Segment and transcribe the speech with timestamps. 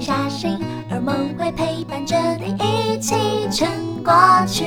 [0.00, 0.58] 下心，
[0.90, 3.14] 而梦会陪伴着你一起
[3.50, 4.12] 撑过
[4.46, 4.64] 去。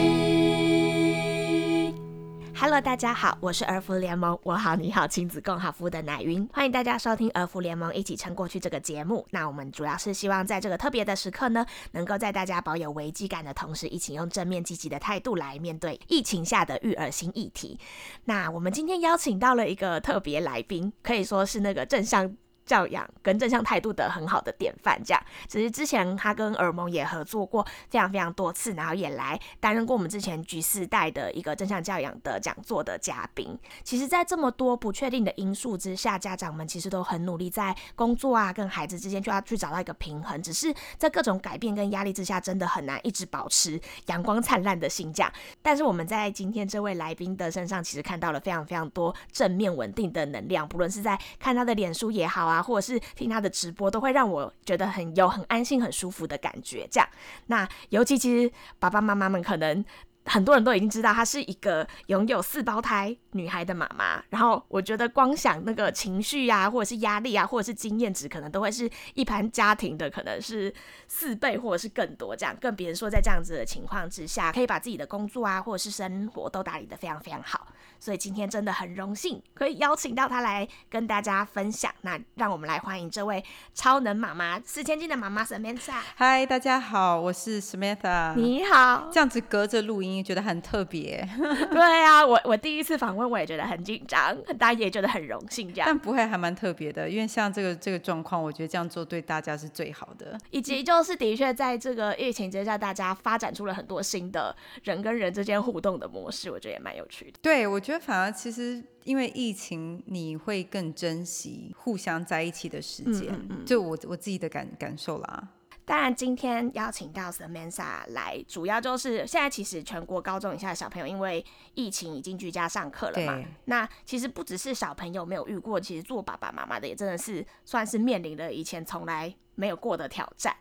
[2.62, 9.26] Hello，大家好，我是儿福联盟我好你好亲子共好服务的奶云，欢迎大家收听儿福联盟一起撑过去这个节目。
[9.31, 17.80] 那我们主要是希望在这个特别的时刻呢，能够在大家保有危机感的同时，一起用正面积极的态度来面对 疫情下的育儿新议题。
[18.25, 22.35] 那我们今天邀请到了一个特别来宾，可以说是那个正向。
[22.70, 25.20] 教养跟正向态度的很好的典范，这样。
[25.48, 33.57] 只是之前他跟尔蒙也合作过非常非常多次，然后也来担任过我们之前局四代的一个正向教养的讲座的嘉宾。
[33.84, 40.40] 其实，在这么多不确定的因素之下，家长们其实都很努力在工作啊跟孩子之间就要去找到一个平衡。
[40.43, 45.34] 只是在各种改变跟压力之下，真的很难一直保持阳光灿烂的心这样。
[45.63, 56.88] 但是我们在今天这位来宾的身上，其实看到了非常非常多正面稳定的能量，不论是在看他的脸书也好啊，或者是听他的直播，都会让我觉得很有很安心、很舒服的感觉。
[56.91, 57.09] 这样，
[57.48, 59.84] 那尤其其实爸爸妈妈们可能。
[60.30, 70.72] 很多人都已经知道她是一个拥有四胞胎女孩的妈妈，然后我觉得光想那个情绪啊，或者是压力啊，或者是经验值，可能都会是一盘家庭的可能是
[71.08, 72.56] 四倍或者是更多这样。
[72.62, 77.68] 更别人说在这样子的情况之下，可以把自己的工作啊，或者是生活都打理得非常非常好。
[78.00, 81.92] 所以今天真的很荣幸可以邀请到她来跟大家分享。
[82.02, 85.96] 那让我们来欢迎这位超能妈妈四千斤的妈妈 Samantha。
[86.16, 88.36] 嗨，大家好，我是 Samantha。
[88.36, 91.28] 你好，这样子隔着录音，觉得很特别，
[91.72, 95.86] 对啊，我我第一次访问，我也觉得很紧张，大家也觉得很荣幸这样。
[95.86, 100.38] 但不会还蛮特别的，因为像这个这个状况，我觉得这样做对大家是最好的。
[100.52, 107.39] 以及就是的确在这个疫情之下，大家发展出了很多新的人跟人之间互动的模式，我觉得也蛮有趣的。
[107.42, 115.48] 对，我觉得反而其实因为疫情，你会更珍惜互相在一起的时间，嗯嗯嗯就我我自己的感感受啦。
[115.90, 123.44] 当然，今天邀请到 Samantha 来，主要就是现在其实全国高中以下的小朋友，因为疫情已经居家上课了嘛。
[123.66, 130.55] 那其实不只是小朋友没有遇过，其实做爸爸妈妈的也真的是算是面临了以前从来没有过的挑战。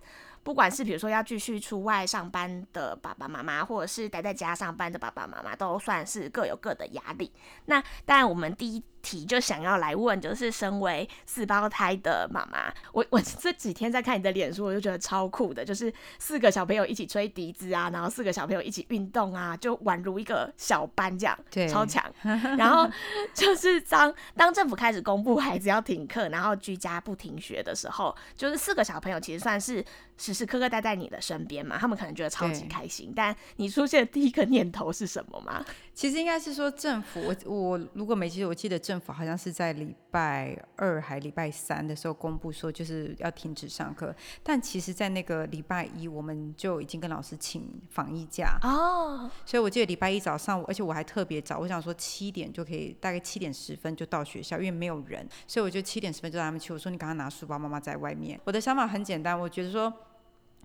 [0.48, 7.30] 不管是比如说要继续出外上班的爸爸妈妈，或者是待在家上班的爸爸妈妈，都算是各有各的压力。
[7.66, 22.02] 那当然，我们第一题就想要来问，就是身为四胞胎的妈妈，我我这几天在看你的脸书，我就觉得超酷的，就是四个小朋友一起吹笛子啊，然后四个小朋友一起运动啊，就宛如一个小班这样，对超强。
[22.56, 22.90] 然后
[23.34, 29.84] 就是当当政府开始公布孩子要停课，然后居家不停学的时候，就是四个小朋友其实算是
[30.16, 33.12] 时时刻刻待在你的身边嘛，他们可能觉得超级开心。
[33.14, 35.64] 但你出现的第一个念头是什么吗？
[35.92, 56.72] 其实应该是说政府，我我如果没记错，我记得政府好像是在礼拜二还礼拜三的时候公布说就是要停止上课，但其实，在那个礼拜一我们就已经跟老师请防疫假，哦，所以我记得礼拜一早上，而且我还特别早，我想说七点就可以，大概七点十分就到学校，因为没有人，所以我就七点十分就让他们去。
[56.72, 58.38] 我说你赶快拿书包，妈妈在外面。
[58.44, 59.92] 我的想法很简单，我觉得说。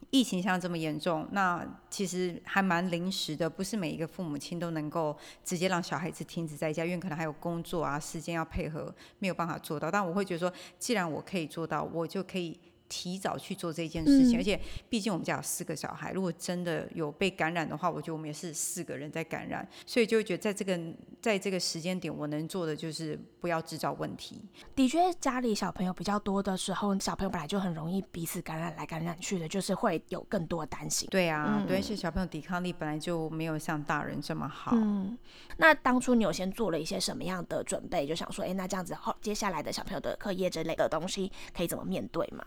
[0.10, 9.90] 疫情像这么严重，那其实还蛮临时的，不是每一个父母亲都能够直接让小孩子停止在家，因为可能还有工作啊、时间要配合，没有办法做到。
[9.90, 12.60] 但我会觉得说，既然我可以做到，我就可以
[12.94, 14.38] 提早去做这件事情。
[14.38, 20.80] 嗯而且，毕竟我们家有四个小孩，如果真的有被感染的话，我觉得我们也是四个人在感染，所以就会觉得在这个
[21.20, 24.42] 在这个时间点，我能做的就是不要制造问题。
[24.76, 31.08] 的确，家里小朋友比较多的时候，小朋友本来就很容易彼此感染来感染去的，就是会有更多担心。
[31.10, 34.72] 对啊，嗯对，而且小朋友抵抗力本来就没有像大人这么好。
[34.76, 35.18] 嗯，
[35.58, 38.06] 那当初你有先做了一些什么样的准备？
[38.06, 42.44] 就想说，哎、那这样子后接下来的小朋友的课业之类的东西，可以怎么面对吗？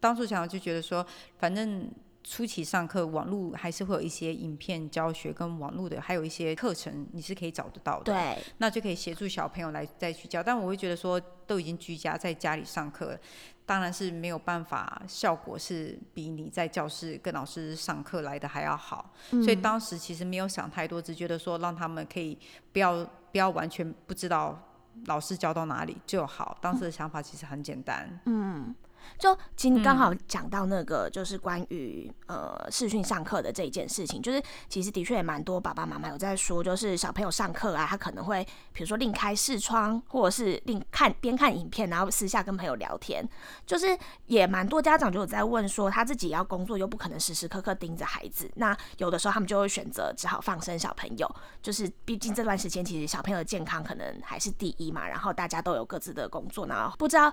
[0.00, 1.06] 当初想要就觉得说，
[1.38, 1.88] 反正
[2.24, 10.42] 初期上课，网络还是会有一些影片教学跟网络的，还有一些课程你是可以找得到的。，对，那就可以协助小朋友来再去教。
[10.42, 13.18] 但我会觉得说，都已经居家在家里上课了，
[13.64, 19.12] 当然是没有办法，效果是比你在教室跟老师上课来的还要好。
[19.30, 22.38] 所以当时其实没有想太多，只觉得说让他们可以
[22.72, 23.02] 不要
[23.32, 24.60] 不要完全不知道
[25.06, 26.58] 老师教到哪里就好。
[26.60, 28.20] 当时的想法其实很简单。
[28.26, 28.74] 嗯，
[29.18, 43.26] 就其实刚好讲到那个，就是关于、呃视讯上课的这一件事情，就是其实的确也蛮多爸爸妈妈有在说，就是小朋友上课啊，他可能会比如说另开视窗，或者是另看边看影片，然后私下跟朋友聊天，
[43.66, 51.28] 就是也蛮多家长就有在问说，他自己要工作又不可能时时刻刻盯着孩子，那有的时候他们就会选择只好放生小朋友，
[51.62, 57.32] 就是毕竟这段时间其实小朋友的健康可能还是第一嘛，然后大家都有各自的工作，然后不知道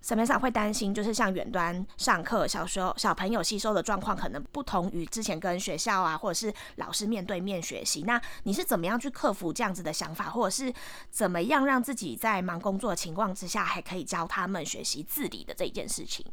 [0.00, 8.02] 什么上会担心，就是像远端上课，小时候小朋友吸收的状况可能不同于之前跟学校啊，或者是老师面对面学习。
[8.02, 10.72] 那你是怎么样去克服这样子的想法，或者是
[11.10, 16.24] 怎么样让自己在忙工作的情况之下，还可以教他们学习自理的这一件事情？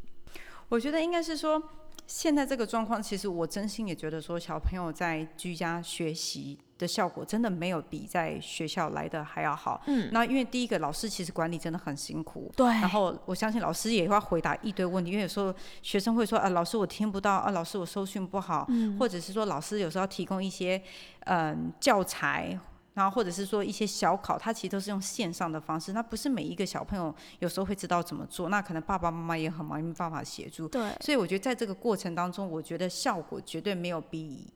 [0.70, 1.62] 我觉得应该是说。
[2.08, 9.82] 现在这个状况，其实我真心也觉得说，小朋友在居家学习的效果真的没有比在学校来的还要好。
[9.88, 12.52] 嗯，那因为第一个老师其实管理真的很辛苦。
[12.56, 12.68] 对。
[12.68, 18.68] 然后我相信老师也会回答一堆问题，因为有时候学生会说啊，老师我听不到啊，老师我收讯不好，
[19.00, 20.82] 或者是说老师有时候要提供一些
[21.22, 22.60] 嗯教材。
[22.96, 30.68] 然后或者是说一些小考，它其实都是用线上的方式，那不是每一个小朋友有时候会知道怎么做，那可能爸爸妈妈也很忙，没办法协助。
[30.68, 34.52] 对，所以我觉得在这个过程当中，我觉得效果绝对没有比。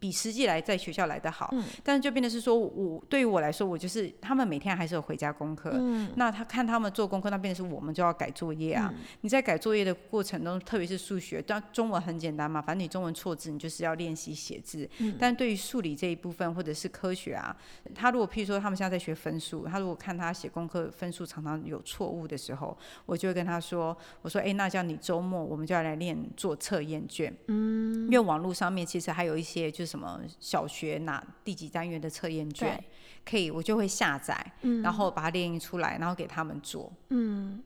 [0.00, 1.52] 比实际来在学校来的好，
[1.82, 5.72] 但是就变得是说，我对于我来说，我就是他们每天还是有回家功课。
[6.14, 8.94] 那他看他们做功课，那变成是我们就要改作业啊。
[9.22, 14.88] 你在改作业的过程中，特别是数学，但中文很简单嘛，反正你中文错字，你就是要练习写字。
[15.18, 17.56] 但对于数理这一部分或者是科学啊，
[17.92, 29.87] 他如果譬如说他们现在在学分数，他如果看他写功课分数常常有错误的时候，我就会跟他说：“我说，哎，那叫你周末我们就要来练做测验卷。”嗯，因为网络上面其实还有一些就是。
[29.88, 32.84] 什么小学哪第几单元的测验卷，
[33.24, 34.52] 可以我就会下载，
[34.82, 36.92] 然后把它列印出来，然后给他们做。
[37.08, 37.62] 嗯，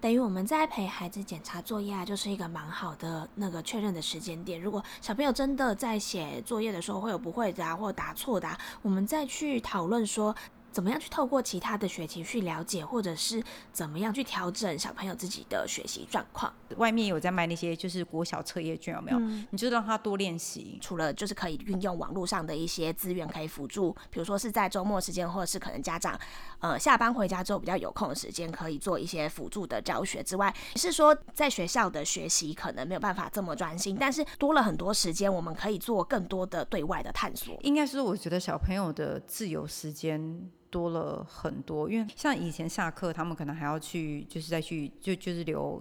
[0.00, 4.60] 等于我们在陪孩子检查作业啊，就是一个蛮好的那个确认的时间点。
[4.60, 8.48] 如果小朋友真的在写作业的时候会有不会的啊或答错的，
[8.82, 10.34] 我们再去讨论说。
[10.74, 13.40] 怎么样去透过其他的学习去了解，或者是
[13.72, 16.52] 怎么样去调整小朋友自己的学习状况？
[16.78, 19.18] 外面有在卖那些就是国小测验卷，有没有？
[19.50, 20.76] 你就让他多练习。
[20.80, 26.18] 除了就是可以运用网络上的一些资源可以辅助，比如说是在周末时间，或者是可能家长
[26.58, 37.56] 呃下班回家之后比较有空的时间，可以做一些辅助的教学之外，是说在学校的学习可能没有办法这么专心，但是多了很多时间，我们可以做更多的对外的探索。
[37.62, 40.50] 应该是我觉得小朋友的自由时间。
[40.74, 45.80] 多了很多，因为像以前下课，他们可能还要去，就是再去，就就是留。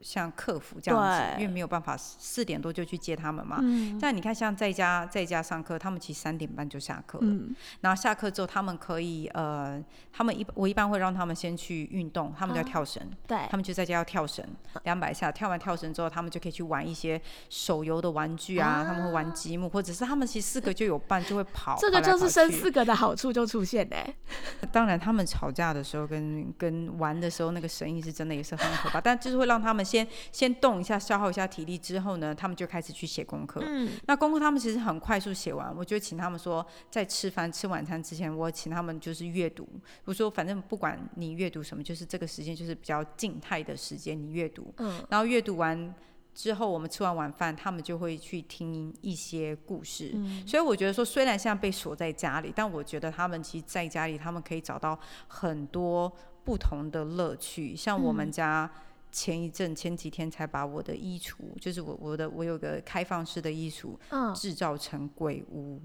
[0.00, 3.58] 像客服这样子，因为没有办法四点多就去接他们嘛。
[4.00, 7.36] 但你看，像在家在家上课，他们其实三点半就下课了。
[7.80, 13.02] 然后下课之后，他们可以呃，他们一我一般会让他们先去运动，他们就要跳绳。
[13.26, 14.44] 对，他们就在家要跳绳
[14.84, 18.84] 两百下，跳完跳绳之后，他们就可以去玩一些手游的玩具啊。
[18.86, 21.76] 他们会玩积木，或者是他们其实四个就有伴，就会跑。
[21.80, 24.14] 这个就是生四个的好处就出现嘞。
[24.70, 29.87] 当然，他们吵架的时候跟跟玩的时候，那个声音是真的也是很可怕，但就是会让他们。
[29.88, 33.62] 先先动一下，消耗一下体力之后呢，他们就开始去写功课。
[33.64, 39.66] 嗯，那功课他们其实很快速写完，我就请他们说，在吃饭吃晚餐之前，我请他们就是阅读。
[40.04, 44.74] 我说，反正不管你阅读什么，就是这个时间就是比较静态的时间，你阅读。
[44.76, 45.94] 嗯，然后阅读完
[46.34, 50.12] 之后，我们吃完晚饭，他们就会去听一些故事。
[50.14, 56.12] 嗯，所以我觉得说，虽然现在被锁在家里，但我觉得他们其实在家里，他们可以找到很多
[56.44, 58.70] 不同的乐趣，像我们家。
[59.10, 63.96] 前一阵前几天才把我的衣橱，就是我我的我有个开放式的衣橱，
[64.34, 65.80] 制造成鬼屋。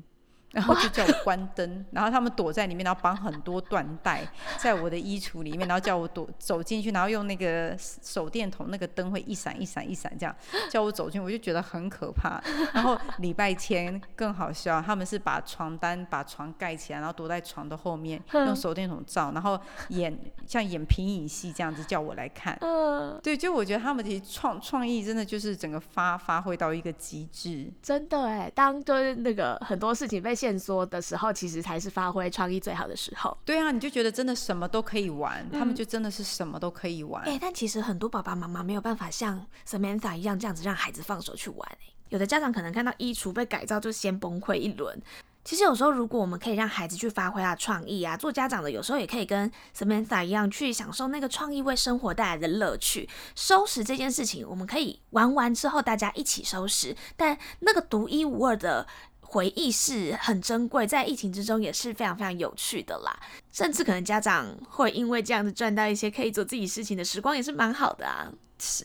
[0.54, 4.22] 然后就叫我关灯， 然后他们躲在里面，然后绑很多缎带
[4.62, 10.36] 在我的衣橱里面，然后叫我躲走进去，然后用那个手电筒，那个灯会一闪一闪一闪这样
[10.70, 12.40] 叫我走进，我就觉得很可怕。
[12.72, 22.56] 然后礼拜天更好笑，他们是把床单把床盖起来，然后躲在床的后面用手电筒照，然后演像演皮影戏这样子叫我来看。
[22.62, 27.72] 嗯，对，就我觉得他们其实创创意真的就是整个发发挥到一个极致。
[27.82, 30.43] 真的哎，当就是那个很多事情被。
[30.44, 33.38] 线索的时候，其实才是发挥创意最好的时候。
[33.46, 37.24] 对啊，你就觉得真的什么都可以玩，他们就真的是什么都可以玩。
[37.24, 41.78] 哎，但其实很多爸爸妈妈没有办法像 Samantha 一样这样子让孩子放手去玩。
[42.10, 45.02] 有的家长可能看到衣橱被改造就先崩溃一轮。
[45.46, 53.08] 其实有时候，如果我们可以让孩子去发挥他的创意啊，做家长的有时候也可以跟 Samantha 一样去享受那个创意为生活带来的乐趣。
[53.34, 58.86] 收拾这件事情，我们可以玩完之后大家一起收拾，但那个独一无二的。
[59.34, 63.20] 回忆是很珍贵，在疫情之中也是非常非常有趣的啦。
[63.52, 68.32] 甚至可能家长会因为这样子赚到一些可以做自己事情的时光，也是蛮好的啊。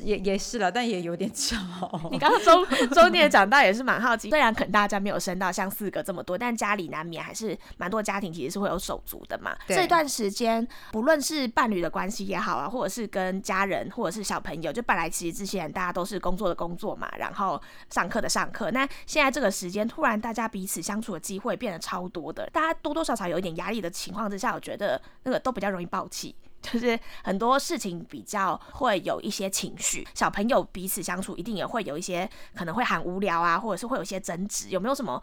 [0.01, 2.09] 也也是了，但也有点吵。
[2.11, 9.57] 你刚刚中 中年长大也是蛮好奇，虽然可能大家没有生到像四个这么多，但家里难免还是蛮多家庭其实是会有手足的嘛。
[9.67, 18.71] 这段时间，不论是伴侣的关系也好啊，或者是跟家人，或者是小朋友，就本来其实之前大家都是工作的工作嘛，然后上课的上课。
[18.71, 26.35] 那现在这个时间，突然大家彼此相处的机会变得超多的，大家多多少少有一点压力的情况之下，我觉得那个都比较容易爆气。
[26.61, 35.23] 就是很多事情比较会有一些情绪，小朋友彼此相处一定也会有一些可能会喊无聊啊，或者是会有一些争执，有没有什么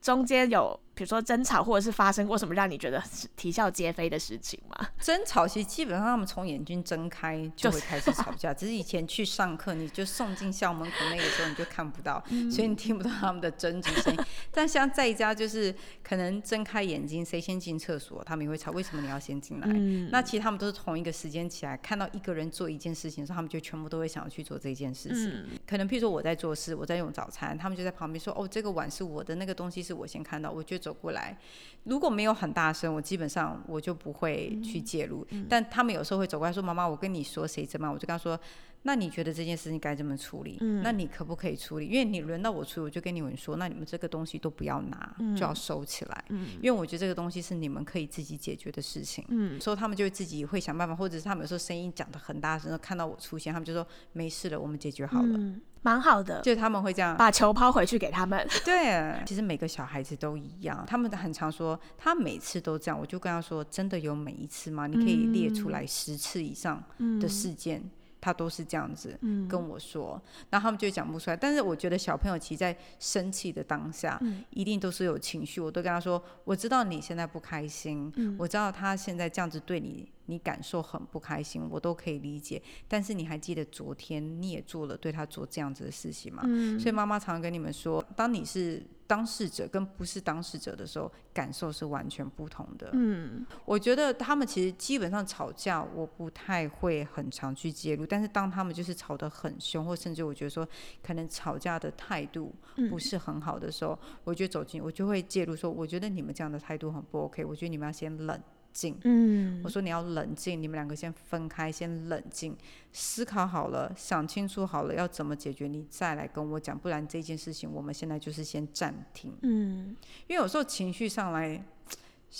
[0.00, 0.78] 中间有？
[0.94, 3.02] 比如说争吵，或者是发生过什么让你觉得
[3.34, 4.88] 啼笑皆非的事情吗？
[5.00, 14.20] 争吵其实基本上他们从眼睛睁开就会开始吵架，只是以前去上课，你就送进校门口那个时候你就看不到，所以你听不到他们的争执声音。
[14.50, 18.70] 但像在家就是可能睁开眼睛，谁先进厕所，他们也会吵。
[18.72, 19.66] 为什么你要先进来？
[20.10, 25.58] 那其实他们都是同一个时间起来，看到一个人做一件事情的时候，他们就全部都会想要去做这件事情。
[25.66, 31.38] 可能譬如说我在做事，我在用早餐，他们就在旁边说：“哦，这个碗是我的，那个东西是我先看到。”我就走过来。
[31.84, 35.26] 如果没有很大声，我基本上我就不会去介入。
[35.48, 38.38] 但他们有时候会走过来说：“妈妈，我跟你说谁怎么样？”我就跟他说
[38.82, 40.58] ：“那你觉得这件事情该怎么处理？
[40.84, 41.86] 那你可不可以处理？
[41.86, 46.24] 因为你轮到我处理，我就跟你们说：那你们这个东西都不要拿，就要收起来。
[46.28, 49.24] 因为我觉得这个东西是你们可以自己解决的事情。
[49.60, 55.38] 所以他们就会自己会想办法，或者是他们有时候声音讲的很大声，看到我出现，他们就说：没事了，我们解决好了。”
[55.82, 58.46] 蛮好的，就他们会这样把球抛回去给他们。
[58.64, 64.86] 对，其实每个小孩子都一样，他们很常说他每次都这样，我就跟他说，真的有每一次吗？
[64.86, 66.82] 你可以列出来十次以上
[67.20, 67.82] 的事件。
[68.22, 71.36] 他都是这样子跟我说，那他们就讲不出来。
[71.36, 74.18] 但是我觉得小朋友其实在生气的当下，
[74.50, 75.60] 一定都是有情绪。
[75.60, 82.62] 我都跟他说，我知道你现在不开心，我知道他现在这样子对你，你感受很不开心，我都可以理解。
[82.86, 86.44] 但是你还记得昨天你也做了对他做这样子的事情吗？
[86.78, 88.80] 所以妈妈常跟你们说，当你是。
[89.12, 92.88] 当事者跟不是当事者的时候，感受是完全不同的。
[92.94, 98.06] 嗯，我觉得他们其实基本上吵架，我不太会很常去介入。
[98.06, 100.66] 但是当他们就是吵得很凶，或甚至我觉得说
[101.02, 102.54] 可能吵架的态度
[102.88, 108.40] 不是很好的时候，我就走进，我就会介入说，我觉得你们这样的态度很不 OK，我觉得你们要先冷。
[108.72, 112.56] 静，嗯，我说你要冷静，你们两个先分开，先冷静，
[112.92, 121.62] 思考好了，想清楚好了要怎么解决，你再来跟我讲，不然这件事情我们现在就是先暂停，嗯，因为有时候情绪上来。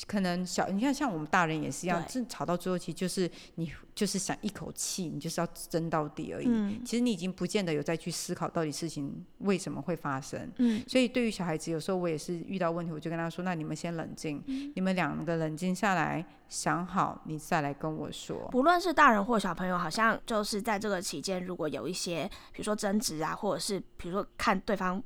[0.07, 6.81] 可能小，你看像我们大人也是一样，这吵到最后，其实就是你就是想一口气，你就是要争到底而已。
[6.85, 10.51] 其实你已经不见得有再去思考到底事情为什么会发生。
[10.57, 14.43] 嗯，所以对于小孩子，有时候我也是遇到问题，我就跟他说：“那你们先冷静，
[14.75, 25.03] 你们两个冷静下来，想好，你再来跟我说。”不论是大人或小朋友，好像就是在这个期间，如果有一些，比如说争执啊，或者是比如说看对方。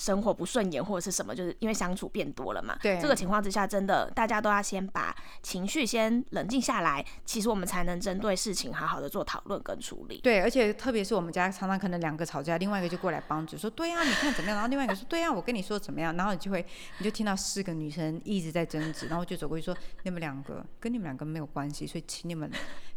[0.00, 2.74] 生活不顺眼或者是什么，就是因为相处变多了嘛。
[2.80, 10.18] 对，这个情况之下，真的大家都要先把情绪先冷静下来，其实我们才能针对事情好好的做讨论跟处理。
[10.22, 14.56] 对，而且特别是我们家常常可能两个吵架，另外一个就过来帮助，说对呀，你看怎么样？
[14.56, 16.16] 然后另外一个说对呀，我跟你说怎么样？
[16.16, 16.64] 然后你就会
[16.98, 22.50] 你就听到四个女生一直在争执，然后就走过去说你们两个跟你们两个没有关系，所以请你们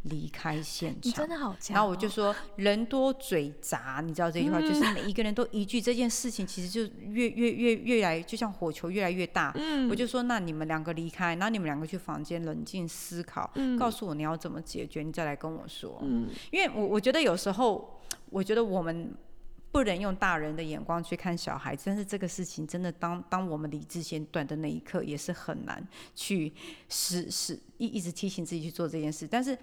[0.03, 0.99] 离开现场。
[1.03, 1.75] 你真的好强。
[1.75, 6.83] 然后我就说人多嘴杂，你知道这句话，就是每一个人都一句这件事情，其实就。
[7.13, 9.51] 越越越越来，就像火球越来越大。
[9.55, 15.99] 嗯，我就说，那你们两个离开，然后你们两个去房间冷静思考，告诉我你要怎么解决，你再来跟我说。
[16.01, 19.13] 嗯，因为我我觉得有时候，我觉得我们
[19.71, 26.51] 不能用大人的眼光去看小孩子，但是这个事情真的，当当我们理智先断的那一刻，也是很难去
[26.89, 29.57] 使使一一直提醒自己去做这件事，但是。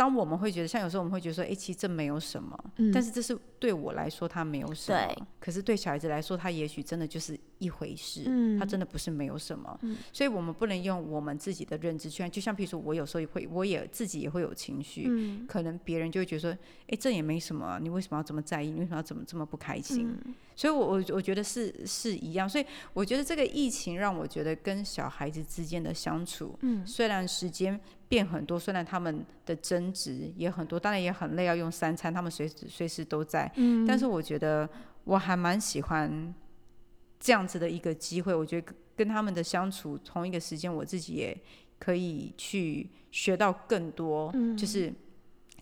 [0.00, 2.58] 当我们会觉得，像有时候我们会觉得说，哎，其实这没有什么，
[2.90, 5.26] 但是这是对我来说，它没有什么。
[5.38, 9.78] 可是对小孩子来说，他也许真的就是一回事，嗯他真的不是没有什么。
[10.12, 12.28] 所以我们不能用我们自己的认知去。
[12.28, 16.50] 就像比如说，我有时候也会，我也自己也会有情绪，嗯可能别人就会觉得说，
[16.88, 18.70] 哎，这也没什么，你为什么要这么在意？
[18.70, 20.18] 你为什么要怎么这么不开心？
[20.56, 22.48] 所以，我我我觉得是是一样。
[22.48, 27.80] 所以，我觉得这个疫情让我觉得跟小孩子之间的相处，嗯虽然时间。
[28.10, 33.48] 变很多，虽然他们的争执也很多，当然也很累，要用三餐，他们随时随时都在。
[33.54, 34.68] 嗯，但是我觉得
[35.04, 36.34] 我还蛮喜欢
[37.20, 38.34] 这样子的一个机会。
[38.34, 41.38] 我觉得跟他们的相处，同一个时间，我自己也
[41.78, 44.32] 可以去学到更多。
[44.34, 44.92] 嗯，就是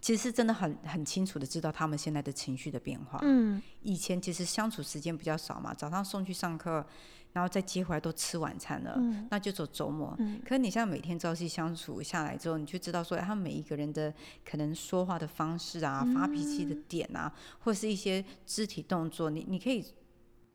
[0.01, 3.19] 其实是真的很很清楚的知道他们现在的情绪的变化。
[3.23, 6.87] 嗯，以前其实相处时间比较少嘛，早上送去上课。
[7.31, 8.99] 然后再接回来都吃晚餐了，
[9.31, 10.17] 那就走周末。
[10.45, 14.13] 可是你像每天朝夕相处下来之后，你就知道说，他们每一个人的
[14.45, 19.85] 可能说话的方式啊、发脾气的点啊，或是一些肢体动作，你你可以，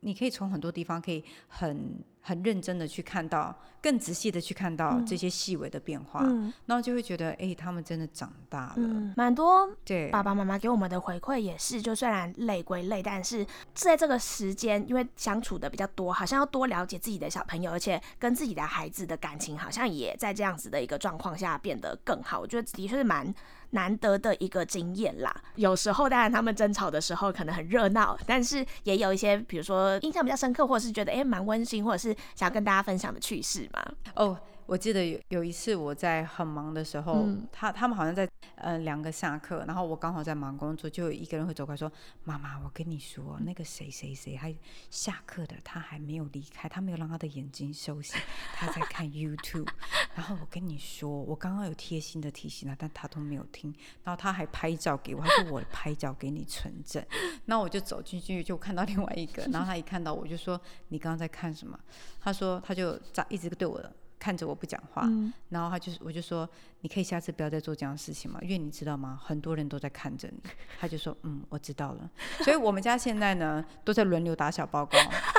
[0.04, 8.74] 你可以从很多地方可以很很认真的去看到，更仔细的去看到这些细微的变化，嗯然后就会觉得，哎、他们真的长大了。
[8.78, 22.40] 嗯，蛮多对，爸爸妈妈给我们的回馈也是，就虽然累归累，但是在这个时间，因为相处的比较多，好像要多了解自己的小朋友，而且跟自己的孩子的感情，好像也在这样子的一个状况下变得更好。
[22.40, 23.34] 我觉得的确是蛮
[23.72, 25.36] 难得的一个经验啦。
[25.56, 33.86] 有时候当然他们争吵的时候可能很热闹，但是也有一些，比如说印象比较深刻，或者是觉得诶蛮温馨，或者是想要跟大家分享的趣事吗。
[34.16, 41.92] 哦，我记得有有一次我在很忙的时候，嗯他他们好像在呃两个下课，然后我刚好在忙工作，就有一个人会走过来说
[42.24, 44.56] ：“妈妈，我跟你说，那个谁谁谁还
[44.90, 48.16] 下课的，他还没有离开，他没有让他的眼睛休息，
[48.56, 49.68] 他在看 YouTube。
[50.16, 57.04] 然后我跟你说，我刚刚有贴心的提醒他，但他都没有听，然后他还拍照给我，他说我拍照给你存证。
[57.46, 61.78] 那我就走进去，就看到另外一个，然后他一看到我就说：你刚刚在看什么？
[62.22, 63.84] 他说他就在一直对我
[64.24, 65.06] 看着我不讲话，
[65.50, 66.50] 然后他就是我就说
[66.80, 68.40] 你可以下次不要再做这样的事情嘛？
[68.42, 69.20] 因为你知道吗？
[69.22, 70.40] 很多人都在看着你。
[70.80, 72.10] 他就说嗯，我知道了。
[72.46, 74.98] 所以我们家现在呢都在轮流打小报告，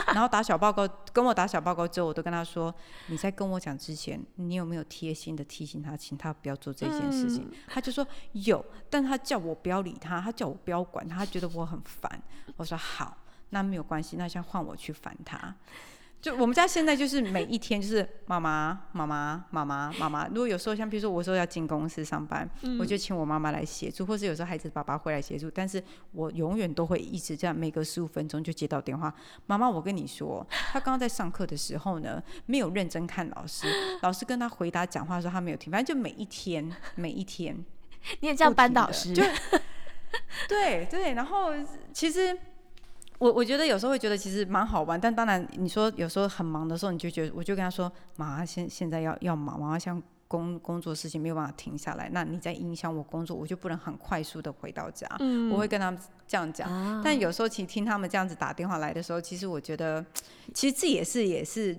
[0.09, 2.75] 然后打小报告跟我打小报告之后，我都跟他说
[3.07, 7.51] 你在跟我讲之前，你有没有贴心的提醒他，请他不要做这件事情？
[7.67, 12.23] 他就说有，但他叫我不要理他，他叫我不要管他，他觉得我很烦。
[12.57, 13.17] 我说好，
[13.49, 15.57] 那没有关系，那先换我去烦他。
[16.25, 20.27] 就我们家现在就是每一天就是妈妈妈妈妈妈妈妈。
[20.29, 22.49] 如果有时候像比如说我说要进公司上班，
[22.81, 29.13] 我就请我妈妈来协助，或是有时候孩子爸爸会来协助，但是我永远都会一直这样，每隔十五分钟就接到电话，
[29.45, 33.67] 妈妈，我跟你说，他刚刚在上课的时候呢，没有认真看老师，
[34.01, 37.63] 老师跟他回答讲话的时候他没有听，反正就每一天每一天。
[38.21, 39.23] 你也叫班导师，就
[40.49, 41.53] 对对，然后
[41.93, 42.35] 其实
[43.19, 55.07] 我我觉得有时候会觉得其实蛮好玩，但当然你说有时候很忙的时候，你就觉得我就跟他说，妈现现在要要忙，妈妈像工工作事情没有办法停下来，那你在影响我工作，我就不能很快速的回到家。
[55.21, 60.05] 嗯我会跟他们这样讲，啊但有时候其实听他们这样子打电话来的时候，其实我觉得
[60.53, 61.77] 其实自己也是也是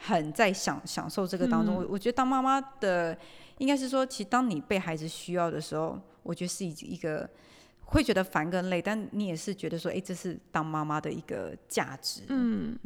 [0.00, 1.74] 很在享享受这个当中。
[1.74, 3.16] 我我觉得当妈妈的
[3.58, 7.28] 应该是说，其实当你被孩子需要的时候，我觉得是一一个
[7.90, 12.78] 会觉得烦跟累，但你也是觉得说，哎、这是当妈妈的一个价值，嗯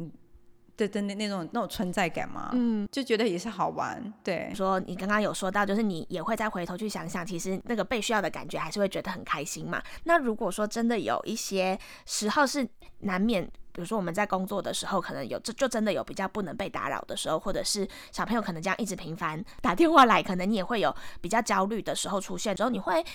[0.75, 2.87] 对对那那种那种存在感嘛，嗯。
[2.91, 4.51] 就觉得也是好玩，对。
[4.55, 9.81] 说你刚刚有说到，就是你也会再回头去想想，其实那个被需要的感觉还是会觉得很开心嘛。
[10.05, 12.67] 那如果说真的有一些时候是
[13.01, 23.05] 难免，比如说我们在工作的时候，可能有这就真的有比较不能被打扰的时候，或者是小朋友可能这样一直频繁打电话来，可能你也会有比较焦虑的时候出现之后，你会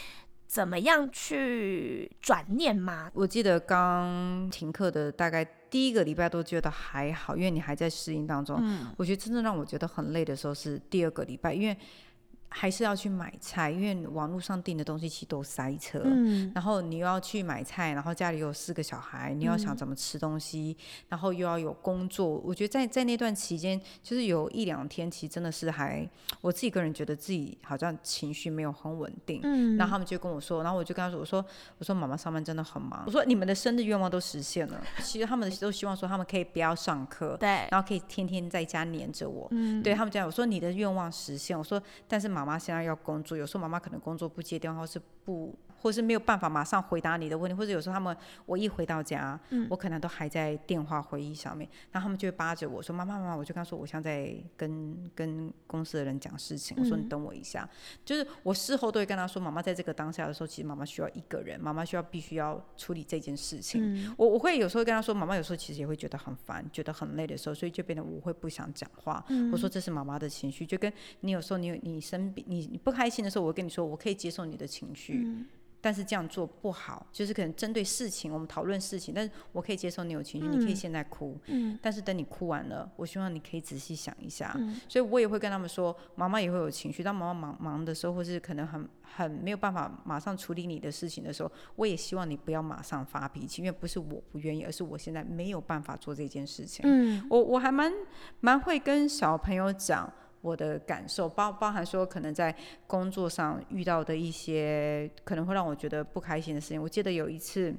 [0.48, 3.10] 怎么样去转念吗？
[3.12, 8.58] 我记得刚停课的大概第一个礼拜都觉得还好，因为你还在适应当中。
[8.62, 11.76] 嗯我觉得真正让我觉得很累的时候是第二个礼拜，因为
[12.50, 16.02] 还是要去买菜，因为网络上订的东西其实都塞车。
[16.04, 20.76] 嗯然后你又要去买菜，然后家里有四个小孩，你要想怎么吃东西，
[21.08, 22.26] 然后又要有工作。
[22.26, 26.08] 我觉得在在那段期间，就是有一两天，其实真的是还
[26.40, 29.40] 我自己个人觉得自己好像情绪没有很稳定。
[29.44, 31.44] 嗯然后他们就跟我说，然后我就跟他说，我说
[31.78, 39.46] 我说妈妈上班真的很忙，我说你们的生日愿望都实现了， 其实他们都希望说他们可以不要上课，对，然后可以天天在家黏着我。
[39.50, 49.66] 嗯对他们这样，我说你的愿望实现，我说但是妈妈现在要工作，有时候妈妈可能工作不接电话，或是不，或是没有办法马上回答你的问题，或者有时候他们我一回到家，嗯。
[49.70, 57.68] 我可能都还在电话会议上面，然后他们就会扒着我说妈妈妈妈，我就跟他说我现在在跟跟公司的人讲事情，我说你嗯等我一下，
[58.04, 63.94] 就是我事后都会跟他说，妈妈在这个当下的时候，其实妈妈需要一个人，妈妈需要必须要处理这件事情。
[63.94, 64.14] 嗯。
[64.16, 69.22] 我我会有时候跟他说，妈妈有时候其实也会觉得很烦，觉得很累的时候，所以就变得我会不想讲话。
[69.28, 69.50] 嗯。
[69.52, 75.22] 我说这是妈妈的情绪，就跟你有时候你你生病，你你不开心的时候，我会跟你说，我可以接受你的情绪。
[75.24, 75.46] 嗯
[75.80, 84.52] 但是这样做不好，就是可能针对事情，我们讨论事情，但是我可以接受你有情绪，你可以现在哭，嗯但是等你哭完了，我希望你可以仔细想一下。
[84.58, 96.84] 嗯所以我也会跟他们说，妈妈也会有情绪，当妈妈忙忙的时候，或是可能很很没有办法马上处理你的事情的时候，我也希望你不要马上发脾气，因为不是我不愿意，而是我现在没有办法做这件事情。
[96.88, 97.92] 嗯我我还蛮
[98.40, 102.54] 蛮会跟小朋友讲我的感受，包包含说可能在
[102.86, 106.82] 工作上遇到的一些可能会让我觉得不开心的事情。
[106.82, 107.74] 我记得有一次。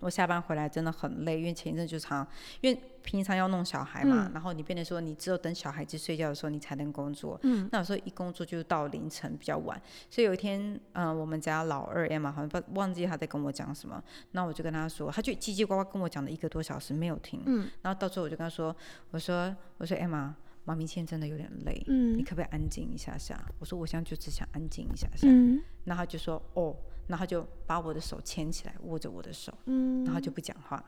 [0.00, 2.26] 我下班回来真的很累，因为前一阵就常，
[2.60, 9.80] 因为平常要弄小孩嘛，然后你变得说你只有等小孩子睡觉的时候你才能工作，嗯，那有时候一工作就到凌晨比较晚，
[10.10, 14.02] 所以有一天，嗯、我们家老二 Emma 好像不忘记他在跟我讲什么，
[14.32, 18.76] 那我就跟他说，他就叽叽呱呱跟我讲了一个多小时没有停，嗯，然后到最后我就跟他说，
[19.12, 20.32] 我说我说 Emma。
[20.64, 23.38] 妈咪现在真的有点累，嗯，你可不可以安静一下下？
[23.58, 26.74] 我说我现在就只想安静一下下，嗯然后就说哦，
[27.06, 30.82] 然后就把我的手牵起来，握着我的手，嗯，然后就不讲话。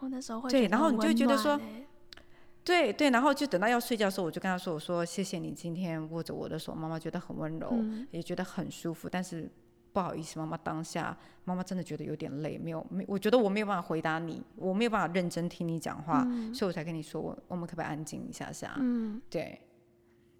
[0.00, 1.58] 我那时候会对然后你就觉得说
[2.62, 9.08] 对对，然后就等到要睡觉的时候，我就跟他说：“我说谢谢你今天握着我的手，妈妈觉得很温柔，嗯也觉得很舒服。
[9.10, 9.50] 但是
[9.94, 18.74] 不好意思，妈妈当下妈妈真的觉得有点累，没有没，我觉得我没有办法回答你，我没有办法认真听你讲话，所以我才跟你说，我我们可不可以安静一下下？
[18.78, 19.58] 嗯，对。”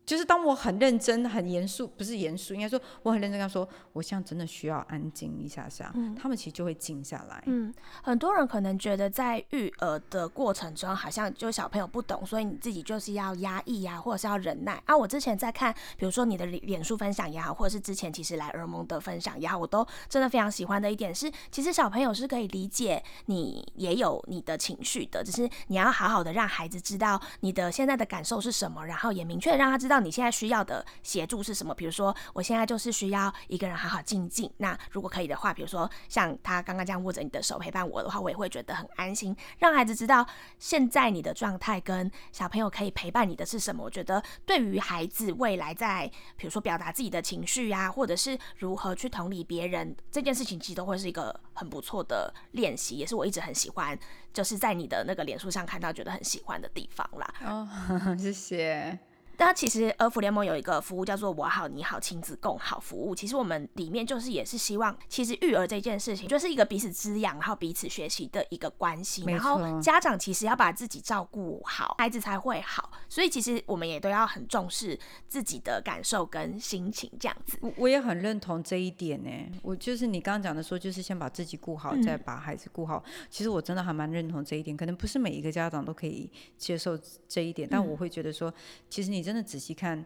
[0.06, 7.42] 就是当我很认真、很严肃，不是严肃，应该说我很认真跟他说，我现在真的需要安静一下下，他们其实就会静下来。
[7.46, 14.96] 嗯，很多人可能觉得在育儿的过程中，好像就小朋友不懂，所以你自己就是要压抑呀、或者是要忍耐啊。
[14.96, 31.74] 我之前在看，比如说你的脸脸书分享也好，或者是之前其实来耳蒙的分享也好，我都真的非常喜欢的一点是，其实小朋友是可以理解你也有你的情绪的，只是你要好好的让孩子知道你的现在的感受是什么，然后也明确让他知道你现在需要的协助是什么。
[31.74, 34.50] 比如说，我现在就是需要一个人好好静静。
[34.58, 40.26] 那如果可以的话，比如说像他刚刚这样握着你的手陪伴我的话，我也会觉得很安心，让孩子知道
[40.58, 43.82] 现在你的状态跟小朋友可以陪伴你的是什么。
[43.82, 53.98] 我觉得对于孩子未来在比如说表达自己的情绪啊，或者是如何去同理别人这件事情，其实都会是一个很不错的练习，也是我一直很喜欢，
[54.32, 57.34] 就是在你的那个脸书上看到觉得很喜欢的地方啦。
[57.44, 58.98] 哦， 谢谢。
[59.36, 69.24] 但其实儿福联盟有一个服务叫做“我好你好亲子共好”服务，其实我们里面就是也是希望，其实育儿这件事情就是一个彼此滋养，然后彼此学习的一个关系。
[69.24, 72.90] 然后家长其实要把自己照顾好，孩子才会好。
[73.08, 77.58] 所以其实我们也都要很重视自己的感受跟心情，这样子。
[77.60, 79.30] 我我也很认同这一点呢。
[79.62, 83.02] 我就是你刚刚讲的说，就是先把自己顾好，再把孩子顾好。
[83.30, 88.52] 其实我真的还蛮认同这一点，可能不是每一个家长都可以接受这一点，但我会觉得说，
[88.88, 90.04] 其实你真的仔细看，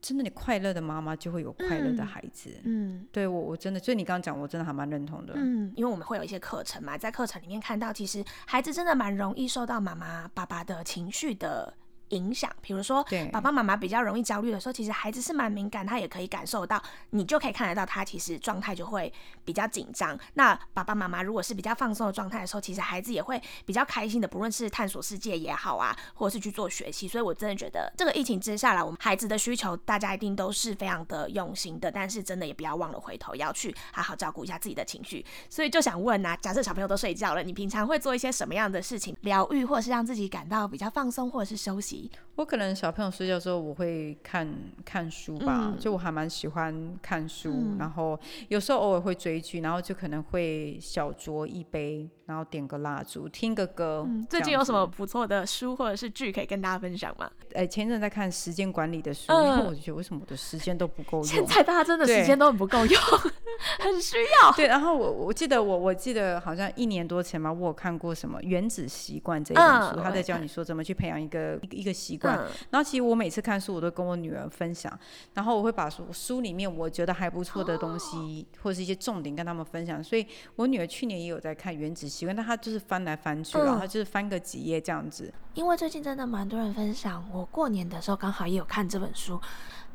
[0.00, 2.50] 真的你快乐的妈妈就会有快乐的孩子。
[2.64, 3.06] 嗯。
[3.12, 5.34] 对我我真的，所以你刚刚讲，我真的还蛮认同的。
[5.36, 11.72] 嗯，因为我们会有一些课程嘛，在课程里面看到，其实孩子真的蛮容易受到妈妈、爸爸的情绪的
[12.14, 12.50] 影响。
[12.62, 19.12] 比如说对，爸爸妈妈比较容易焦虑的时候，其实孩子是蛮敏感，他也可以感受到，你就可以看得到他其实状态就会
[19.44, 20.18] 比较紧张。
[20.34, 27.08] 那爸爸妈妈如果是比较放松的状态的时候，其实孩子也会比较开心的，不论是探索世界也好啊，或者是去做学习。
[27.08, 35.24] 所以我真的觉得，这个疫情之下来，我们孩子的需求，大家一定都是非常的用心的，但是真的也不要忘了回头要去好好照顾一下自己的情绪。
[35.50, 42.03] 所以就想问啊，假设小朋友都睡觉了，你平常会做一些什么样的事情疗愈，或者是让自己感到比较放松，或者是休息？
[42.04, 42.18] ville.
[42.36, 44.48] 我可能小朋友睡觉的时候，我会看
[44.84, 48.18] 看书吧，嗯就我还蛮喜欢看书，然后
[48.48, 54.04] 有时候偶尔会追剧，然后就可能会小酌一杯，然后点个蜡烛，听个歌。
[54.08, 54.84] 嗯，最近有什么？
[54.84, 57.30] 不错的书或者是剧可以跟大家分享吗？
[57.54, 61.46] 哎，前一阵在看时间管理的书，嗯因为我就觉得为什么我的时间都不够用现。
[61.46, 63.00] 在大家真的时间都很不够用，
[63.78, 64.50] 很需要。
[64.56, 72.23] 对，然后我我记得我我记得好像一年多前嘛，我有看过什么《原子习惯》这一本书，他在教你说怎么去培养一个一个一个习惯。
[72.30, 74.98] 嗯然后其实我每次看书，我都跟我女儿分享，
[75.34, 80.02] 然后我会把书书里面我觉得还不错的东西，或者是一些重点跟他们分享。
[80.02, 85.32] 所以我女儿去年也有在看《原子习惯》，但她就是翻来翻去，然后就是翻个几页这样子。
[85.54, 89.40] 因为最近真的蛮多人分享，我过年的时候刚好也有看这本书，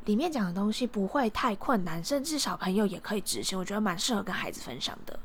[0.06, 5.20] 里面讲的东西不会太困难，甚至小朋友也可以执行，我觉得蛮适合跟孩子分享的。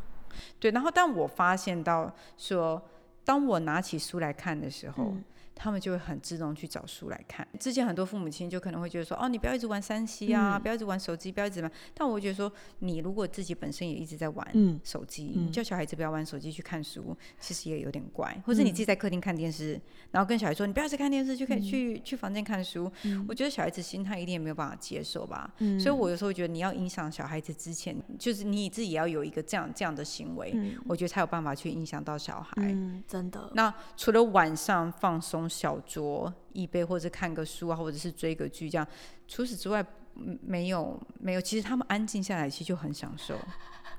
[0.58, 2.82] 对，然后但我发现到说，
[3.24, 5.04] 当我拿起书来看的时候。
[5.04, 7.46] 嗯他们就会很自动去找书来看。
[7.58, 11.70] 之前很多父母亲就可能会觉得说，哦，你不要一直玩三 C 啊，嗯不要一直玩手机，不要一直玩。
[11.94, 18.36] 但我会觉得说，你如果自己本身也一直在玩嗯手机，嗯叫小孩子不要玩手机去看书，其实也有点怪。
[18.44, 22.90] 或者你自己在客厅看电视，然后跟小孩说，你不要一直看电视，去看、去去房间看书。
[23.28, 25.52] 我觉得小孩子心态一定也没有办法接受吧。
[25.58, 32.52] 嗯所以我有时候觉得，你要影响小孩子之前，就是你自己也要有一个这样这样的行为，嗯我觉得才有办法去影响到小孩。
[32.58, 33.50] 嗯，真的。
[33.54, 38.86] 那除了晚上放松小酌一杯，或者看个书啊，或者是追个剧这样，
[39.28, 39.84] 除此之外，
[40.16, 41.40] 嗯没有没有。
[41.40, 43.38] 其实他们安静下来，其实就很享受。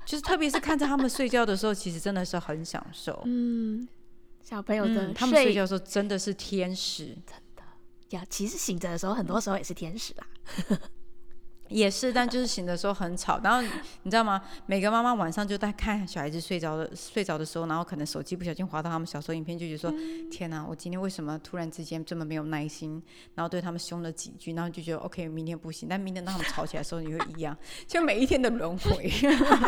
[0.04, 3.20] 就是特别是看着他们睡觉的时候，其实真的是很享受。
[3.24, 3.86] 嗯，
[4.42, 7.06] 小朋友的嗯，他们睡觉的时候真的是天使。
[7.06, 7.62] 真的
[8.10, 10.26] 呀，其实醒着的时候，很多时候也是天使啦。
[11.68, 13.40] 也是，但就是醒的时候很吵。
[13.42, 13.60] 然后
[14.02, 14.40] 你知道吗？
[14.66, 19.92] 每个妈妈晚上就在看小孩子睡着的睡着的时候，然后可能手机不小心滑到他们小时候影片，就觉得说：
[20.30, 23.02] 天哪，我今天为什么突然之间这么没有耐心？
[23.34, 25.88] 然后对他们凶了几句，然后就觉得 OK，明天不行。
[25.88, 29.10] 但明天当他们吵起来的时候，你会一样， 就每一天的轮回。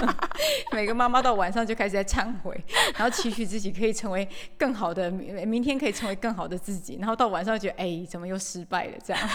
[0.72, 6.96] 每个妈妈到晚上就开始在忏悔，然后期许自己可以成为更好的，明天可以成为更好的自己。
[7.00, 8.98] 然后到晚上觉得，哎，怎么又失败了？
[9.04, 9.28] 这样。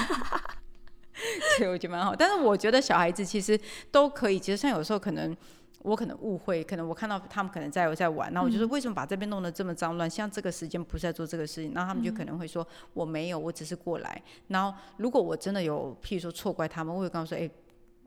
[1.57, 3.59] 所以我觉得蛮好，但是我觉得小孩子其实
[3.91, 4.39] 都可以。
[4.39, 5.35] 其实像有时候可能
[5.79, 10.09] 我可能误会，可能我看到他们可能在在玩，那我就说为什么把这边弄得这么脏乱？
[10.09, 14.21] 像这个时间不是在做这个事情，然后他们就可能会说我没有，我只是过来。
[14.47, 17.49] 然后如果我真的有，譬如说错怪他们，我会跟他说，哎，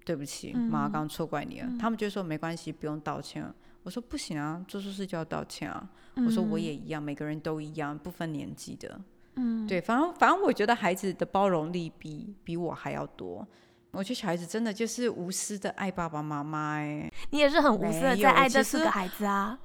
[0.04, 1.68] 对不起，妈刚刚错怪你了。
[1.78, 3.44] 他们就说没关系，不用道歉。
[3.82, 5.88] 我说不行啊，做错事就要道歉啊。
[6.16, 9.00] 我说我也一样，每个人都一样，不分年纪的。
[9.36, 13.46] 嗯，对，反正反正我觉得孩子的包容力比比我还要多。
[13.92, 19.58] 我觉得小孩子真的就是无私的爱爸爸妈妈，哎，你也是很无私的在爱这四个孩子啊。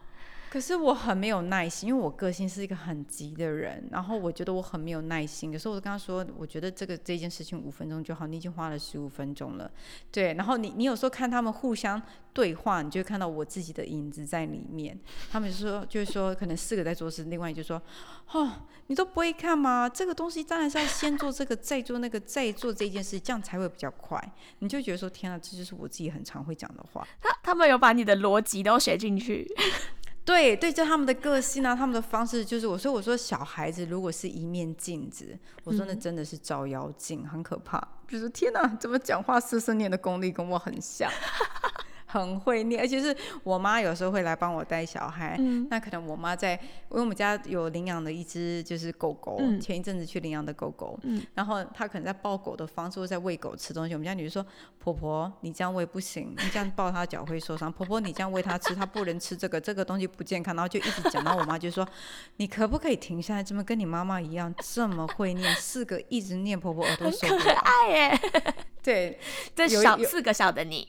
[0.52, 5.50] 可是我很没有耐心，因为我个性是一个很急的人，然后我觉得我很没有耐心。
[5.54, 9.72] 有时候我跟他说，我觉得这个这件事情五分钟就好，你已经花了十五分钟了，
[10.12, 10.34] 对。
[10.34, 12.02] 然后你你有时候看他们互相
[12.34, 15.00] 对话，你就会看到我自己的影子在里面。
[15.32, 17.82] 他们就说，就是说，可能四个在做事，另外就说，
[18.34, 18.52] 哦，
[18.88, 19.88] 你都不会看吗？
[19.88, 24.22] 这个东西当然是要先做这个，再做那个，再做这件事，这样才会比较快。
[24.60, 27.08] 你就觉得说，天啊，这就是我自己很常会讲的话。
[27.24, 29.50] 他他们有把你的逻辑都写进去。
[30.24, 37.82] 对对，就他们的个性啊，他们的方式，就是我说我说小孩子如果是一面镜子，我说那真的是照妖镜，很可怕。
[38.08, 41.10] 就是天哪，怎么讲话四十年的功力跟我很像。
[42.12, 45.38] 很会念，而且是我妈有时候会来帮我带小孩。
[45.70, 46.52] 那可能我妈在，
[46.90, 51.00] 因为我们家有领养的一只就是狗狗，前一阵子去领养的狗狗。
[51.34, 53.94] 然后她可能在抱狗的方式，或在喂狗吃东西。
[53.94, 54.46] 我们家女儿说
[54.78, 57.72] ：“婆婆，你这样喂不行，你这样抱它脚会受伤。
[57.72, 61.22] 婆婆，你这样喂它吃，它不能吃这个，这个东西不健康。”然后就一直讲。
[61.22, 61.88] 到我妈就说
[62.38, 63.44] ：“你可不可以停下来？
[63.44, 65.54] 这么跟你妈妈一样这么会念？
[65.54, 68.20] 四个一直念，婆婆耳朵受不了。”可爱耶。
[68.82, 69.20] 对，
[69.56, 70.88] 这小四个小的你。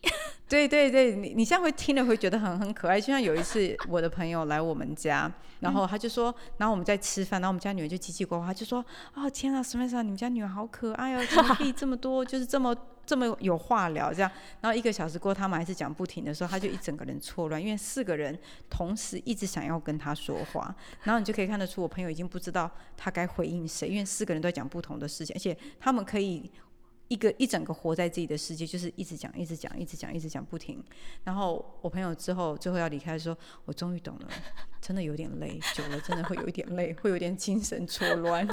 [0.49, 3.01] 对 对对，你你现在会听了会觉得很很可爱。
[3.01, 10.03] 就像有一次我的朋友来我们家，然后他就说，然后我们在吃饭，然后我们家女儿就叽叽呱呱，就说：“哦天啊，什么意思？
[10.03, 26.51] 你们家女儿好可爱哦，怎么可以这么多，就是这么这么有话聊这样。”然后一个小时过，他们还是讲不停的时候，他就一整个人错乱，因为四个人同时一直想要跟他说话，然后你就可以看得出我朋友已经不知道他该回应谁，因为四个人都在讲不同的事情，而且他们可以。
[27.09, 30.83] 一个一整个活在自己的世界，就是一直讲，一直讲，一直讲，一直讲不停。
[31.25, 34.29] 然后我朋友之后最后要离开的时候，我终于懂了，
[34.81, 38.47] 真的有点累，久了真的会有一点累，会有点精神错乱。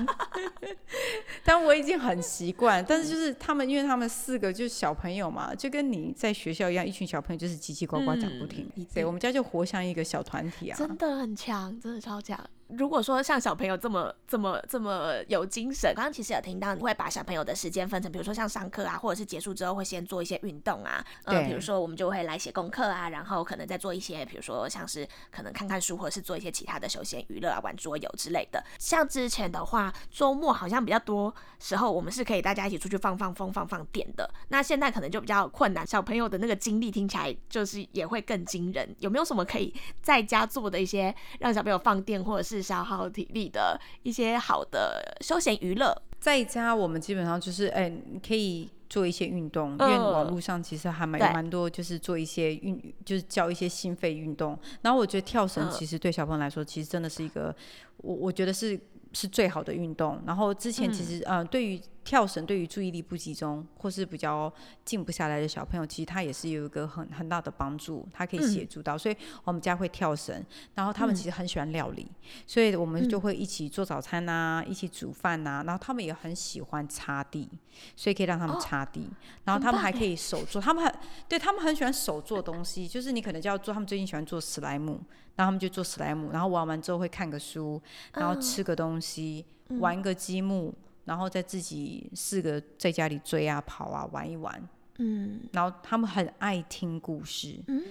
[1.44, 2.84] 但我已经很习惯。
[2.86, 8.70] 但是就是他们，因为他们四个就是小朋友嘛，就跟你在学校一样，一群小朋友就是叽叽呱呱讲不停。
[8.94, 12.38] 对，我们家就活像一个小团体啊，真的很强，真的超强。
[12.70, 28.64] 如果说像小朋友这么这么这么有精神，刚刚其实有听到你会把小朋友的时间分成，比如说像上课啊，或者是结束之后会先做一些运动啊，嗯，比如说我们就会来写功课啊，然后可能再做一些，比如说像是可能看看书，或者是做一些其他的休闲娱乐啊，玩桌游之类的。
[28.78, 34.30] 像之前的话，周末好像比较多时候，我们是可以大家一起出去放放风、放放电的。
[34.50, 38.96] 那现在可能就比较困难，小朋友的那个精力听起来就是也会更惊人。
[39.00, 43.50] 有没有什么可以在家做的一些让小朋友放电或者是消耗体力？
[43.50, 47.91] 的一些好的休闲娱乐，在家我们基本上就是，哎，
[48.26, 54.56] 可以做一些运动，因为网络上其实还蛮蛮多，就是做一些运，就是教一些心肺运动。
[54.84, 57.56] 然后我觉得跳绳其实对小朋友来说，其实真的是一个，
[57.98, 58.80] 我我觉得是。
[59.13, 60.22] 是最好的运动。
[60.26, 64.52] 然后之前其实，呃，对于跳绳，对于注意力不集中或是比较
[64.84, 68.98] 静不下来的小朋友，其实他也是有一个很很大的帮助，他可以协助到。
[68.98, 70.43] 所以我们家会跳绳，
[70.74, 72.08] 然后他们其实很喜欢料理，
[72.48, 75.63] 所以我们就会一起做早餐呐，一起煮饭呐。
[75.65, 77.48] 然后他们也很喜欢擦地，
[77.95, 79.08] 所以可以让他们擦地。
[79.43, 80.93] 然后他们还可以手做，他们很
[81.28, 83.74] 对他们很喜欢手做东西，就是你可能就要做。
[83.74, 85.00] 他们最近喜欢做史莱姆。
[85.39, 87.82] 然后他们就做史莱姆，然后玩完之后会看个书，
[88.13, 89.45] 然后吃个东西，
[89.80, 90.73] 玩个积木，
[91.06, 94.62] 然后再自己四个在家里追啊跑啊玩一玩。
[94.97, 97.82] 嗯，然后他们很爱听故事，嗯，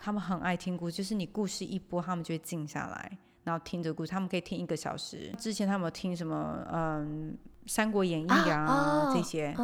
[0.00, 5.30] 他们很爱听故事，就是你故事一播，他们就会静下来，然后听着故事，他们可以听一个小时。
[5.38, 6.66] 之前他们听什么？
[6.72, 7.36] 嗯，
[7.70, 9.54] 《三国演义》啊这些，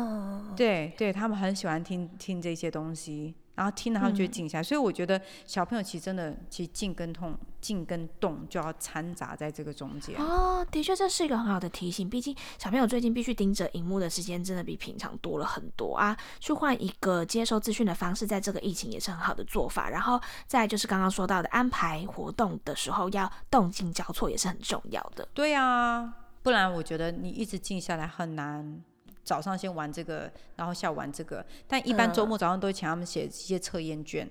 [0.55, 3.35] 对对，他们很喜欢听听这些东西。
[3.55, 4.63] 然后听了他们就会静下来。
[4.63, 10.17] 所以我觉得小朋友其实真的，其实静跟痛、静跟动就要掺杂在这个中间。
[10.21, 12.09] 哦，的确这是一个很好的提醒。
[12.09, 16.17] 毕竟小朋友最近必须盯着荧幕的时间真的比平常多了很多啊。
[16.41, 19.89] 去换一个接收资讯的方式，在这个疫情也是很好的做法。
[19.89, 25.29] 然后再就是刚刚说到的安排活动的时候要动静交错也是很重要的。
[25.33, 28.83] 对啊，不然我觉得你一直静下来很难。
[29.25, 31.45] 早上先玩这个，然后下午玩这个。
[31.67, 34.31] 但一般周末早上都会请他们写一些测验卷，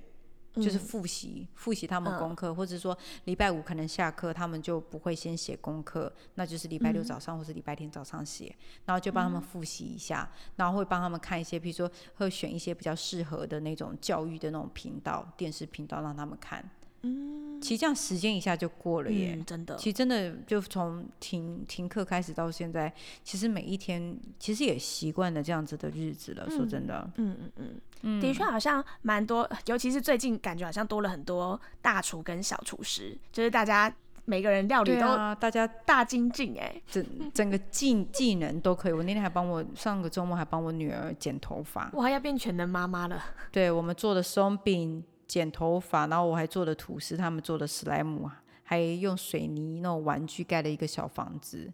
[0.56, 16.64] 就是复习复习他们功课，或者说礼拜五可能下课他们就不会先写功课，那就是礼拜六早上或者礼拜天早上写，然后就帮他们复习一下，然后会帮他们看一些，比如说会选一些比较适合的那种教育的那种频道，电视频道让他们看。
[17.06, 19.76] 嗯，其实这样时间一下就过了耶，真的。
[19.76, 22.92] 其实真的就从停停课开始到现在，
[23.24, 26.50] 其实每一天其实也习惯了这样子的日子了。
[26.50, 33.94] 说真的，嗯嗯嗯，的确好像蛮多，尤其是最近感觉好像多了很多大厨跟小厨师，就是大家
[34.26, 38.94] 每个人料理都大家大精进哎，整整个技技能都可以。
[38.94, 43.22] 我那天还帮我上个周末还帮我女儿剪头发，我还要变全能妈妈了。
[43.52, 45.04] 对我们做的松饼。
[45.28, 48.30] 剪头发，然后我还做了吐司，他们做的史莱姆，
[48.64, 51.72] 还用水泥那种玩具盖了一个小房子。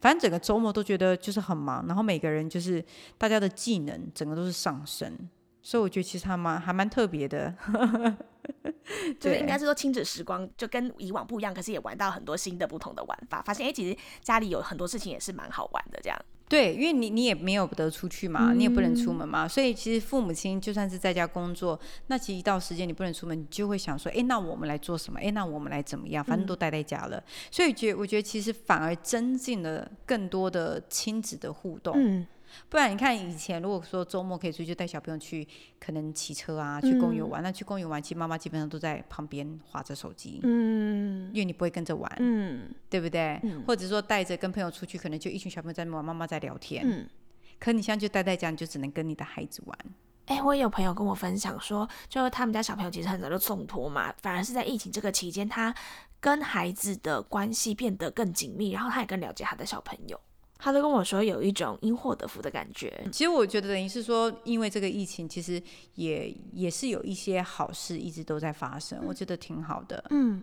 [0.00, 2.84] 反正整个周末都觉得就是很忙，然后每个人就是
[3.16, 5.16] 大家的技能整个都是上升，
[5.62, 7.54] 所以我觉得其实还蛮还蛮特别的。
[9.18, 16.18] 就是应该是说亲子时光就跟以往不一样，可是也玩到很多新的不同的玩法，发现哎，其实家里有很多事情也是蛮好玩的这样。
[16.48, 25.18] 对，因为你你也没有得出去嘛，你也不能出门嘛，所以其实父母亲就算是在家工作，那其实一到时间你不能出门，你就会想说，哎，那我们来做什么？
[25.18, 26.24] 哎，那我们来怎么样？
[26.24, 31.94] 反正都待在家了，所以觉我觉得其实反而增进了更多的亲子的互动。
[31.96, 32.26] 嗯。
[32.68, 35.46] 不然你看以前，如果说周末可以出去带小朋友去，
[35.78, 43.40] 可能骑车啊，去公园玩，那去公园玩，其实妈妈基本上都在旁边划着手机，嗯，因为你不会跟着玩，嗯，对不对？
[43.66, 47.08] 或者说带着跟朋友出去，可能就一群小朋友在玩，妈妈在聊天，嗯。
[47.58, 49.78] 可你现在就待在家，你就只能跟你的孩子玩。
[50.26, 55.74] 哎，我也有朋友跟我分享说，就是他们家小朋友其实很早就送托嘛，反而是在疫情这个期间，他
[56.20, 60.20] 跟孩子的关系变得更紧密，然后他也更了解他的小朋友。
[60.58, 63.06] 他都跟我说有一种因祸得福的感觉。
[63.12, 65.62] 其实我觉得等于是说，因为这个疫情，其实
[65.94, 70.04] 也也是有一些好事一直都在发生，我觉得挺好的。
[70.10, 70.42] 嗯。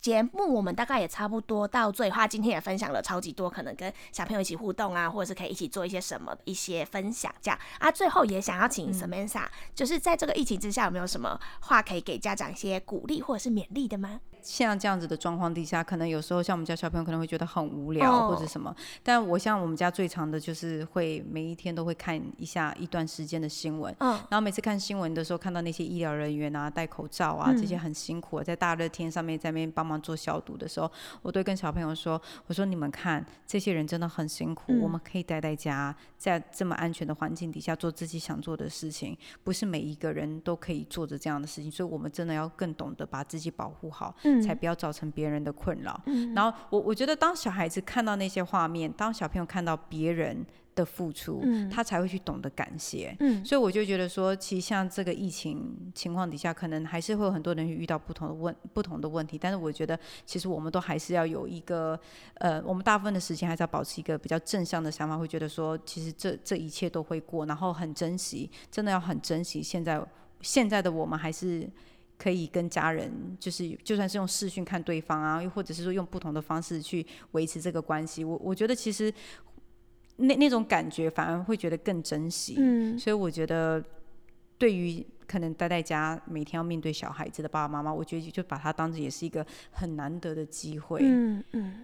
[0.00, 7.90] 节目我们大概也差不多到最后，今天也分享了超级多，可能跟小朋友一起互动啊，或者是可以一起做一些什么一些分享这样啊。
[7.90, 14.20] 最后也想要请 Samantha，就是在这个疫情之下，有没有什么话可以给家长一些鼓励或者是勉励的吗？
[14.44, 44.14] 像这样子的状况底下，可能有时候像我们家小朋友可能会觉得很无聊或者什么，但我像我们家最长的就是会每一天都会看一下一段时间的新闻，嗯，然后每次看新闻的时候，看到那些医疗人员啊戴口罩啊这些很辛苦，在大热天上面在那边帮忙做消毒的时候，我都跟小朋友说，我说你们看这些人真的很辛苦，我们可以待在家，在这么安全的环境底下做自己想做的事情，不是每一个人都可以做着这样的事情，所以我们真的要更懂得把自己保护好。
[44.42, 46.00] 才不要造成别人的困扰。
[46.34, 50.44] 然后我我觉得，当小孩子看到那些画面，当小朋友看到别人
[50.74, 53.16] 的付出，他才会去懂得感谢。
[53.44, 59.38] 所以我就觉得说，其实像这个疫情情况底下，可能还是会有很多人遇到不同的问不同的问题。
[59.38, 61.98] 但是我觉得，其实我们都还是要有一个
[62.34, 70.04] 呃，我们大部分的时间还是要保持一个比较正向的想法，会觉得说，其实这这一切都会过，然后很珍惜，真的要很珍惜现在
[70.40, 71.68] 现在的我们还是。
[72.16, 79.12] 可以跟家人，就是就算是用视讯看对方啊，又或者是说用不同的方式去维持这个关系，我我觉得其实
[80.16, 82.54] 那那种感觉反而会觉得更珍惜。
[82.58, 83.82] 嗯，所以我觉得
[84.56, 91.00] 对于可能待在家每天要面对小孩子的爸爸妈妈，我觉得就把它当成也是一个很难得的机会。
[91.02, 91.82] 嗯嗯。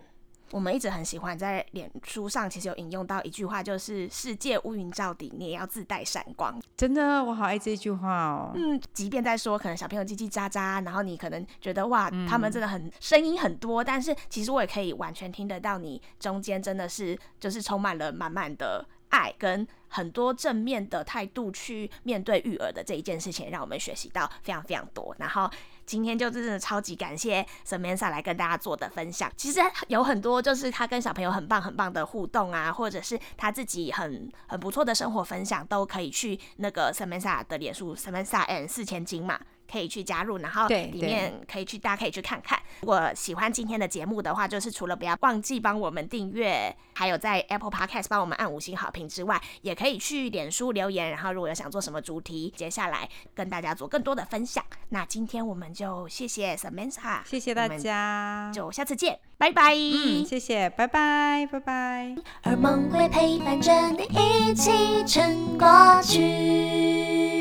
[0.52, 6.60] 我们一直很喜欢在脸书上，其实有引用到一句话，就是“世界乌云罩顶，你也要自带闪光”。
[6.76, 8.52] 真的，我好爱这句话哦。
[8.54, 25.14] 嗯，即便在说可能小朋友叽叽喳喳，然后你可能觉得哇，他们真的很声音很多，但是其实我也可以完全听得到你中间真的是就是充满了满满的爱跟很多正面的态度去面对育儿的这一件事情，让我们学习到非常非常多。
[25.18, 25.48] 然后。
[25.90, 29.28] 今天就真的超级感谢 Samantha 来跟大家做的分享。
[29.36, 39.40] 其实有很多就是他跟小朋友很棒很棒的互动啊，或者是他自己很很不错的生活分享，都可以去那个 Samantha 的脸书 Samantha and 四千金嘛。
[39.70, 42.58] 可以去加入，然后对里面可以去大家可以去看看。
[42.80, 51.10] 如果喜欢今天的节目的话，就是除了不要忘记帮我们订阅，还有在 Apple Podcast 帮我们按五星好评之外，也可以去脸书留言。
[51.10, 54.64] 然后如果有想做什么主题，接下来跟大家做更多的分享。
[54.88, 59.74] 那今天我们就谢谢 Samantha，谢谢大家，就下次见，拜拜。
[59.74, 62.14] 嗯，谢谢，拜拜，拜拜。
[62.42, 67.39] 而梦会陪伴着你一起撑过去。